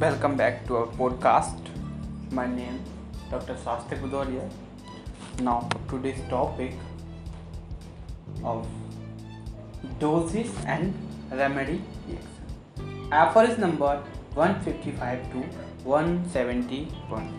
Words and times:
Welcome 0.00 0.36
back 0.36 0.66
to 0.66 0.76
our 0.76 0.88
podcast. 0.96 1.68
My 2.30 2.46
name 2.46 2.80
Dr. 3.30 3.54
Sastik 3.54 4.00
Budolia. 4.02 4.42
Now 5.40 5.70
today's 5.88 6.20
topic 6.28 6.74
of 8.44 8.66
doses 9.98 10.52
and 10.66 10.92
remedy 11.30 11.80
reaction. 12.06 13.08
Aphorism 13.10 13.62
number 13.62 14.02
155 14.34 15.32
to 15.32 15.38
171. 15.84 17.32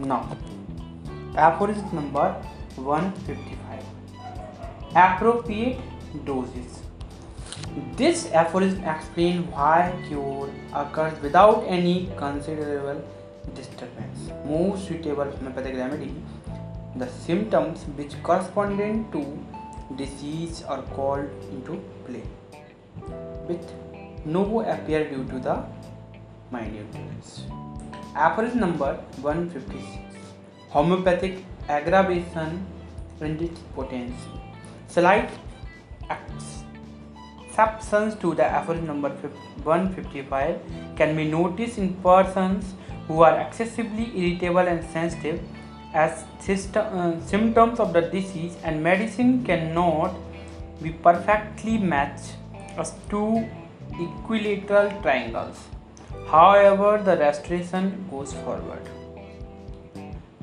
Now 0.00 0.36
aphorism 1.34 1.94
number 1.94 2.28
155. 2.76 3.82
Appropriate 4.94 5.80
doses. 6.26 6.83
This 7.96 8.30
aphorism 8.32 8.84
explains 8.84 9.50
why 9.50 9.92
cure 10.06 10.48
occurs 10.72 11.20
without 11.20 11.64
any 11.66 12.08
considerable 12.16 13.02
disturbance. 13.54 14.30
Most 14.46 14.86
suitable 14.86 15.24
homeopathic 15.24 15.74
remedy, 15.76 16.14
the 16.94 17.08
symptoms 17.08 17.80
which 17.96 18.14
correspond 18.22 18.78
to 19.12 19.22
disease 19.96 20.62
are 20.62 20.82
called 20.94 21.28
into 21.50 21.82
play, 22.06 22.22
with 23.48 23.72
no 24.24 24.60
appear 24.60 25.08
due 25.10 25.24
to 25.24 25.40
the 25.40 25.64
minute 26.52 26.92
difference. 26.92 27.42
Aphorism 28.14 28.60
number 28.60 28.94
156. 29.20 30.16
Homeopathic 30.70 31.44
aggravation 31.68 32.64
and 33.20 33.42
its 33.42 33.60
potency. 33.74 34.40
Slight 34.86 35.30
exceptions 37.54 38.14
to 38.16 38.34
the 38.34 38.44
aphorism 38.44 38.86
number 38.86 39.10
155 39.10 40.60
can 40.96 41.14
be 41.16 41.24
noticed 41.24 41.78
in 41.78 41.94
persons 42.02 42.74
who 43.06 43.22
are 43.22 43.40
excessively 43.40 44.10
irritable 44.20 44.66
and 44.72 44.84
sensitive 44.90 45.40
as 45.94 46.24
system, 46.40 46.84
uh, 46.98 47.20
symptoms 47.24 47.78
of 47.78 47.92
the 47.92 48.00
disease 48.00 48.56
and 48.64 48.82
medicine 48.82 49.44
cannot 49.44 50.16
be 50.82 50.90
perfectly 50.90 51.78
matched 51.78 52.34
as 52.76 52.92
two 53.08 53.48
equilateral 54.00 54.90
triangles. 55.02 55.68
However, 56.26 57.00
the 57.04 57.16
restoration 57.16 58.04
goes 58.10 58.32
forward 58.32 58.82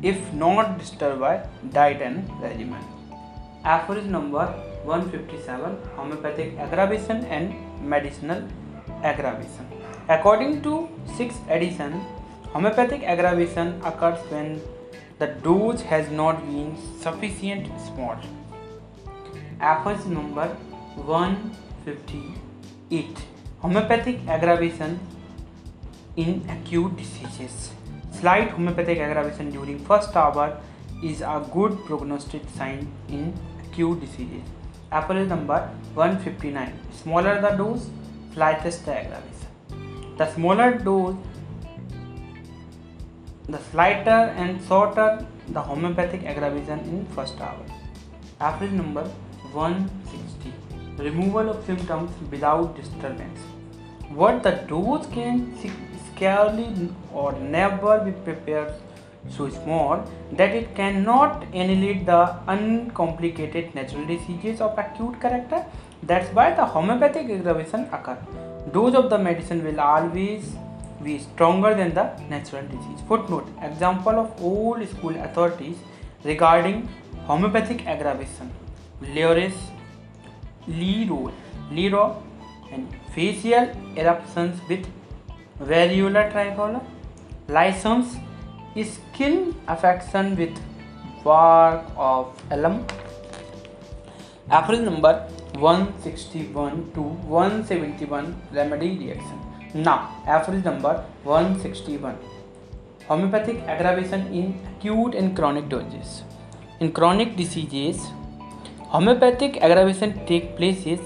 if 0.00 0.32
not 0.32 0.78
disturbed 0.78 1.20
by 1.20 1.44
diet 1.72 2.00
and 2.02 2.40
regimen. 2.40 2.84
Aphorism 3.64 4.12
number 4.12 4.54
157 4.90 5.78
Homeopathic 5.96 6.58
aggravation 6.58 7.24
and 7.36 7.46
medicinal 7.92 8.40
aggravation. 9.04 9.66
According 10.08 10.62
to 10.62 10.88
6th 11.16 11.50
edition, 11.56 11.92
homeopathic 12.52 13.02
aggravation 13.04 13.80
occurs 13.84 14.18
when 14.32 14.60
the 15.20 15.28
dose 15.46 15.82
has 15.82 16.10
not 16.10 16.44
been 16.46 16.76
sufficient 17.00 17.68
small. 17.86 18.16
Aphorism 19.60 20.14
number 20.14 20.48
158 20.96 23.18
Homeopathic 23.60 24.18
aggravation 24.26 24.98
in 26.16 26.44
acute 26.48 26.96
diseases. 26.96 27.70
Slight 28.12 28.50
homeopathic 28.50 28.98
aggravation 28.98 29.50
during 29.50 29.78
first 29.78 30.16
hour 30.16 30.58
is 31.04 31.20
a 31.20 31.46
good 31.52 31.78
prognostic 31.84 32.42
sign 32.56 32.88
in 33.08 33.32
acute 33.64 34.00
diseases. 34.00 34.42
Aphorism 34.92 35.28
number 35.28 35.70
159. 35.94 36.72
Smaller 36.92 37.40
the 37.40 37.50
dose, 37.50 37.88
slightest 38.34 38.84
the 38.86 38.98
aggravation. 38.98 40.16
The 40.18 40.26
smaller 40.34 40.78
dose, 40.78 41.14
the 43.48 43.58
slighter 43.70 44.34
and 44.36 44.60
shorter 44.66 45.24
the 45.48 45.60
homeopathic 45.60 46.24
aggravation 46.24 46.80
in 46.80 47.06
first 47.14 47.40
hour. 47.40 47.64
Aphorism 48.40 48.78
number 48.78 49.04
160. 49.52 50.52
Removal 50.98 51.50
of 51.50 51.64
symptoms 51.66 52.10
without 52.28 52.74
disturbance. 52.76 53.38
What 54.08 54.42
the 54.42 54.52
dose 54.68 55.06
can 55.06 55.56
scarcely 56.08 56.90
or 57.14 57.32
never 57.38 58.00
be 58.00 58.10
prepared 58.10 58.72
so 59.28 59.48
small 59.48 60.02
that 60.32 60.54
it 60.54 60.74
cannot 60.74 61.42
annihilate 61.52 62.06
the 62.06 62.34
uncomplicated 62.48 63.74
natural 63.74 64.06
diseases 64.06 64.60
of 64.60 64.78
acute 64.78 65.20
character. 65.20 65.64
That's 66.02 66.32
why 66.34 66.54
the 66.54 66.64
homeopathic 66.64 67.30
aggravation 67.30 67.88
occur. 67.92 68.18
Dose 68.72 68.94
of 68.94 69.10
the 69.10 69.18
medicine 69.18 69.64
will 69.64 69.80
always 69.80 70.54
be 71.02 71.18
stronger 71.18 71.74
than 71.74 71.92
the 71.94 72.10
natural 72.28 72.62
disease. 72.62 73.00
Footnote: 73.08 73.46
Example 73.62 74.18
of 74.18 74.42
old 74.42 74.86
school 74.88 75.16
authorities 75.16 75.76
regarding 76.24 76.88
homeopathic 77.26 77.86
aggravation: 77.86 78.50
Leroy, 79.00 79.50
Leroy, 80.66 81.32
Leroy, 81.70 82.12
and 82.72 82.88
facial 83.14 83.68
eruptions 83.96 84.60
with 84.68 84.86
viola 85.58 86.30
tricolor. 86.30 86.80
License 87.48 88.16
skin 88.84 89.54
affection 89.68 90.36
with 90.36 90.56
work 91.24 91.84
of 91.96 92.42
alum. 92.50 92.86
Aphorism 94.50 94.84
number 94.86 95.28
161 95.58 96.92
to 96.94 97.02
171 97.02 98.40
remedy 98.52 98.98
reaction. 98.98 99.38
Now, 99.74 100.22
aphorism 100.26 100.64
number 100.64 101.04
161 101.24 102.16
homeopathic 103.06 103.62
aggravation 103.66 104.26
in 104.32 104.46
acute 104.70 105.14
and 105.14 105.36
chronic 105.36 105.68
doses. 105.68 106.22
In 106.78 106.92
chronic 106.92 107.36
diseases, 107.36 108.06
homeopathic 108.94 109.56
aggravation 109.60 110.24
take 110.26 110.56
places 110.56 111.00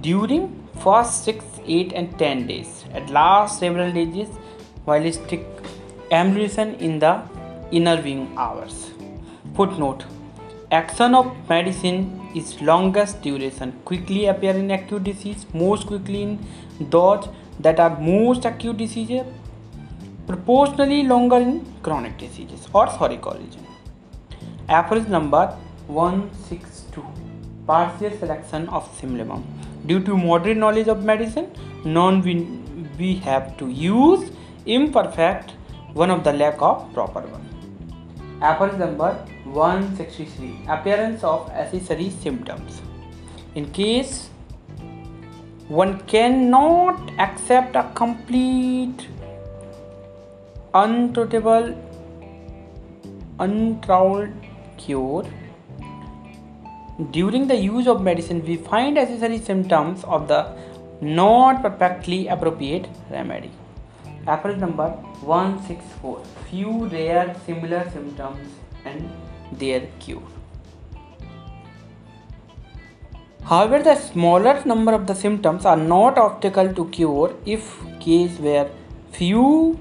during 0.00 0.66
first 0.82 1.24
6, 1.24 1.44
8 1.66 1.92
and 1.92 2.18
10 2.18 2.46
days. 2.46 2.84
At 2.94 3.10
last 3.10 3.58
several 3.58 3.92
days 3.92 4.28
holistic 4.88 5.44
ambulation 6.10 6.74
in 6.86 6.98
the 6.98 7.14
intervening 7.70 8.28
hours. 8.36 8.76
Footnote 9.56 10.04
Action 10.70 11.14
of 11.14 11.26
medicine 11.48 11.98
is 12.34 12.60
longest 12.60 13.22
duration, 13.22 13.72
quickly 13.84 14.26
appear 14.26 14.54
in 14.54 14.70
acute 14.70 15.04
disease, 15.04 15.46
most 15.54 15.86
quickly 15.86 16.22
in 16.22 16.38
those 16.90 17.28
that 17.60 17.80
are 17.80 17.98
most 17.98 18.44
acute 18.44 18.76
diseases, 18.76 19.24
proportionally 20.26 21.02
longer 21.04 21.36
in 21.36 21.54
chronic 21.82 22.18
diseases 22.18 22.68
or 22.74 22.86
psoric 22.86 23.26
origin. 23.26 23.66
Aphorism 24.68 25.10
number 25.10 25.46
162 25.86 27.02
Partial 27.66 28.10
selection 28.18 28.68
of 28.68 28.84
symptom. 28.98 29.44
Due 29.86 30.00
to 30.04 30.16
modern 30.16 30.58
knowledge 30.58 30.88
of 30.88 31.04
medicine, 31.04 31.50
none 31.84 32.20
we, 32.22 32.34
we 32.98 33.14
have 33.16 33.56
to 33.58 33.68
use 33.68 34.30
imperfect 34.76 35.52
one 35.94 36.10
of 36.10 36.22
the 36.24 36.32
lack 36.32 36.60
of 36.60 36.92
proper 36.92 37.20
one. 37.20 37.44
Aphorism 38.40 38.80
number 38.80 39.12
163 39.44 40.66
appearance 40.68 41.24
of 41.24 41.50
accessory 41.50 42.10
symptoms. 42.10 42.82
In 43.54 43.70
case 43.72 44.28
one 45.68 46.00
cannot 46.06 47.10
accept 47.18 47.76
a 47.76 47.90
complete 47.94 49.06
untreatable 50.74 51.76
untried 53.40 54.32
cure 54.76 55.24
during 57.10 57.46
the 57.46 57.56
use 57.56 57.86
of 57.86 58.02
medicine 58.02 58.44
we 58.44 58.56
find 58.56 58.98
accessory 58.98 59.38
symptoms 59.38 60.04
of 60.04 60.26
the 60.28 60.40
not 61.00 61.62
perfectly 61.62 62.26
appropriate 62.28 62.88
remedy 63.10 63.50
Aphorism 64.34 64.60
number 64.60 64.88
164 65.22 66.22
Few 66.48 66.72
rare 66.88 67.34
similar 67.46 67.88
symptoms 67.90 68.50
and 68.84 69.10
their 69.52 69.80
cure. 70.00 70.22
However, 73.42 73.78
the 73.82 73.94
smaller 73.96 74.62
number 74.66 74.92
of 74.92 75.06
the 75.06 75.14
symptoms 75.14 75.64
are 75.64 75.76
not 75.76 76.18
obstacle 76.18 76.74
to 76.74 76.84
cure 76.96 77.34
if 77.46 77.74
case 78.00 78.38
where 78.38 78.68
few 79.12 79.78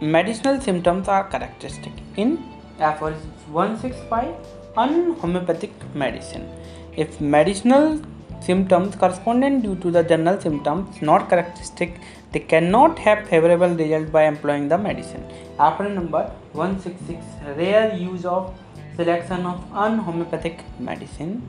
medicinal 0.00 0.58
symptoms 0.60 1.08
are 1.08 1.24
characteristic. 1.28 1.92
In 2.16 2.38
aphorism 2.80 3.30
165 3.52 4.34
unhomeopathic 4.76 5.72
medicine. 5.94 6.48
If 6.96 7.20
medicinal 7.20 8.00
symptoms 8.48 8.94
correspondent 9.02 9.62
due 9.64 9.76
to 9.84 9.90
the 9.96 10.02
general 10.12 10.38
symptoms 10.46 11.02
not 11.10 11.28
characteristic 11.30 12.00
they 12.32 12.40
cannot 12.52 12.98
have 12.98 13.26
favorable 13.28 13.72
result 13.82 14.10
by 14.12 14.24
employing 14.24 14.68
the 14.68 14.76
medicine. 14.76 15.24
After 15.58 15.88
number 15.88 16.22
166, 16.52 17.24
rare 17.56 17.96
use 17.96 18.24
of 18.24 18.54
selection 18.96 19.46
of 19.46 19.62
unhomeopathic 19.72 20.58
medicine. 20.78 21.42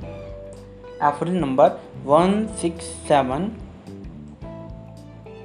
After 1.02 1.26
number 1.26 1.70
167, 2.04 3.56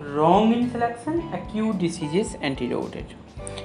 wrong 0.01 0.53
in 0.53 0.71
selection, 0.71 1.29
acute 1.33 1.79
diseases 1.79 2.35
is 2.35 2.37
antidoted. 2.41 3.07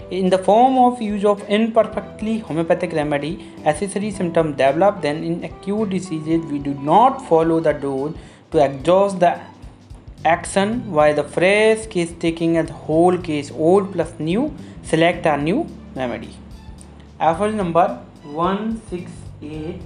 In 0.09 0.29
the 0.29 0.37
form 0.37 0.77
of 0.77 1.01
use 1.01 1.25
of 1.25 1.43
imperfectly 1.49 2.39
homeopathic 2.39 2.93
remedy, 2.93 3.53
accessory 3.65 4.11
symptoms 4.11 4.55
develop. 4.55 5.01
Then 5.01 5.23
in 5.23 5.43
acute 5.43 5.89
diseases, 5.89 6.45
we 6.45 6.59
do 6.59 6.73
not 6.75 7.27
follow 7.27 7.59
the 7.59 7.73
dose 7.73 8.15
to 8.51 8.63
exhaust 8.63 9.19
the 9.19 9.39
action 10.25 10.91
while 10.91 11.13
the 11.13 11.23
fresh 11.23 11.87
case 11.87 12.13
taking 12.19 12.57
as 12.57 12.69
whole 12.69 13.17
case 13.17 13.51
old 13.51 13.91
plus 13.91 14.13
new 14.19 14.53
select 14.83 15.25
a 15.25 15.37
new 15.37 15.67
remedy. 15.95 16.33
Apple 17.19 17.51
number 17.51 17.87
168 18.23 19.81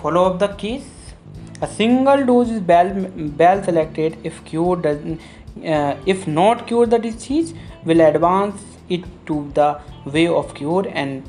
follow 0.00 0.24
up 0.30 0.38
the 0.38 0.48
case 0.48 0.88
a 1.60 1.66
single 1.66 2.24
dose 2.24 2.50
is 2.50 2.60
well, 2.60 2.90
well 3.36 3.62
selected 3.62 4.16
if 4.22 4.44
cure 4.44 4.76
does 4.76 4.98
uh, 5.64 5.96
if 6.06 6.26
not 6.26 6.66
cure 6.66 6.86
the 6.86 6.98
disease 6.98 7.54
will 7.84 8.00
advance 8.00 8.77
it 8.88 9.04
to 9.26 9.50
the 9.54 9.80
way 10.04 10.26
of 10.26 10.54
cure 10.54 10.86
and 10.88 11.22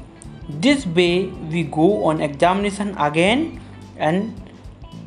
this 0.50 0.86
way 0.86 1.28
we 1.52 1.64
go 1.64 2.04
on 2.06 2.22
examination 2.22 2.96
again 2.98 3.62
and 3.98 4.34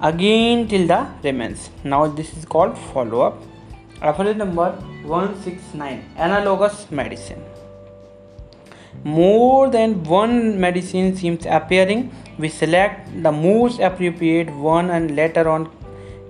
again 0.00 0.69
till 0.69 0.87
the 0.87 1.06
remains. 1.22 1.70
Now 1.84 2.06
this 2.06 2.37
is 2.37 2.44
called 2.44 2.78
follow 2.78 3.22
up 3.22 3.43
reference 4.00 4.38
number 4.38 4.70
169 5.04 6.04
analogous 6.16 6.90
medicine. 6.90 7.43
More 9.05 9.69
than 9.70 10.05
one 10.05 10.60
medicine 10.60 11.16
seems 11.16 11.46
appearing. 11.46 12.14
We 12.38 12.48
select 12.48 13.22
the 13.22 13.32
most 13.32 13.81
appropriate 13.81 14.50
one 14.55 14.90
and 14.90 15.16
later 15.16 15.48
on 15.48 15.70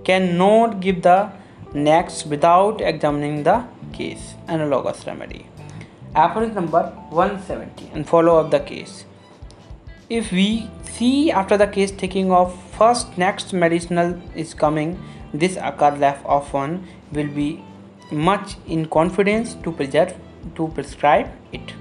cannot 0.05 0.81
give 0.81 1.03
the 1.03 1.31
next 1.75 2.27
without 2.27 2.81
examining 2.81 3.43
the 3.43 3.65
case. 3.93 4.35
Analogous 4.49 5.07
remedy 5.07 5.47
approach 6.15 6.53
number 6.53 6.83
170 7.11 7.91
and 7.95 8.07
follow 8.07 8.39
up 8.39 8.51
the 8.51 8.61
case. 8.61 9.05
If 10.11 10.31
we 10.31 10.69
see 10.85 11.31
after 11.31 11.57
the 11.57 11.67
case 11.67 11.91
taking 11.91 12.31
off 12.31 12.55
first 12.77 13.17
next 13.17 13.53
medicinal 13.53 14.21
is 14.35 14.53
coming 14.53 15.03
this 15.33 15.57
occurs 15.57 15.99
less 15.99 16.19
often 16.27 16.87
will 17.13 17.29
be 17.29 17.65
much 18.11 18.57
in 18.67 18.87
confidence 18.87 19.55
to 19.65 19.73
preserve 19.73 20.15
to 20.57 20.69
prescribe 20.69 21.31
it. 21.53 21.73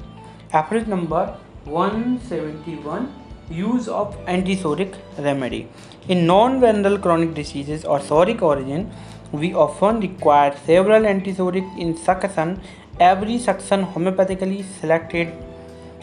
Approach 0.53 0.87
number 0.87 1.35
171 1.65 3.13
use 3.49 3.89
of 3.89 4.17
antipsoric 4.27 4.95
remedy. 5.17 5.67
In 6.07 6.25
non-venereal 6.25 6.99
chronic 6.99 7.33
diseases 7.33 7.83
or 7.83 7.99
psoric 7.99 8.41
origin 8.41 8.89
we 9.33 9.53
often 9.53 9.99
require 9.99 10.55
several 10.65 11.03
antipsoric 11.03 11.77
in 11.77 11.97
succession 11.97 12.61
every 13.09 13.37
succession 13.39 13.85
homeopathically 13.93 14.63
selected 14.79 15.33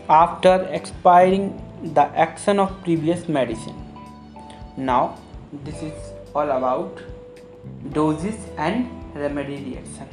after 0.08 0.54
expiring 0.80 1.46
the 1.98 2.06
action 2.26 2.58
of 2.58 2.74
previous 2.82 3.28
medicine. 3.28 3.78
Now 4.76 5.18
this 5.52 5.82
is 5.82 5.94
all 6.34 6.50
about 6.50 7.00
doses 7.92 8.36
and 8.56 8.90
remedy 9.14 9.62
reaction. 9.70 10.08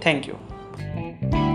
Thank 0.00 0.26
you 0.28 1.47